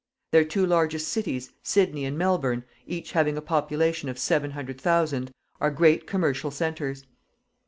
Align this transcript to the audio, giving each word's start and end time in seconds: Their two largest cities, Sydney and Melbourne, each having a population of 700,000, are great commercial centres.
Their 0.31 0.43
two 0.45 0.65
largest 0.65 1.09
cities, 1.09 1.51
Sydney 1.61 2.05
and 2.05 2.17
Melbourne, 2.17 2.63
each 2.87 3.11
having 3.11 3.37
a 3.37 3.41
population 3.43 4.09
of 4.09 4.17
700,000, 4.17 5.31
are 5.61 5.69
great 5.69 6.07
commercial 6.07 6.49
centres. 6.49 7.05